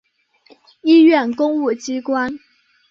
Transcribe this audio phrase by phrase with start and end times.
[0.81, 2.39] 医院公务机关